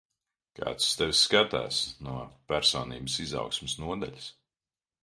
[0.59, 2.17] Kāds uz tevi skatās no
[2.55, 4.35] personības izaugsmes nodaļas.